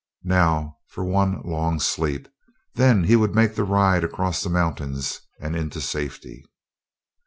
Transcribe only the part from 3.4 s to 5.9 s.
the ride across the mountains and into